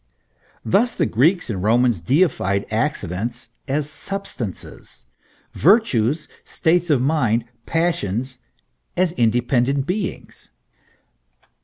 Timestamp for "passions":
7.67-8.39